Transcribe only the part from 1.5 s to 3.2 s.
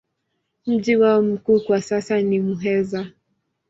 kwa sasa ni Muheza.